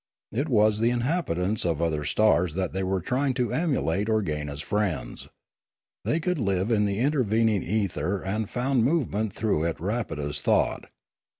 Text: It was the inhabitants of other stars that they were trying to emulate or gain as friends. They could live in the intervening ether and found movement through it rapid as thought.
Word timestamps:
It 0.31 0.49
was 0.49 0.79
the 0.79 0.89
inhabitants 0.89 1.63
of 1.63 1.79
other 1.79 2.03
stars 2.05 2.55
that 2.55 2.73
they 2.73 2.81
were 2.81 3.01
trying 3.01 3.35
to 3.35 3.53
emulate 3.53 4.09
or 4.09 4.23
gain 4.23 4.49
as 4.49 4.59
friends. 4.59 5.27
They 6.05 6.19
could 6.19 6.39
live 6.39 6.71
in 6.71 6.85
the 6.85 6.97
intervening 6.97 7.61
ether 7.61 8.23
and 8.23 8.49
found 8.49 8.83
movement 8.83 9.31
through 9.31 9.63
it 9.65 9.79
rapid 9.79 10.17
as 10.17 10.41
thought. 10.41 10.87